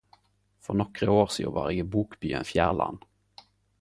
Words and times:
For 0.59 0.73
nokre 0.79 1.11
år 1.17 1.29
sidan 1.35 1.55
var 1.59 1.69
eg 1.73 1.81
i 1.81 1.85
bokbyen 1.97 2.49
Fjærland. 2.53 3.07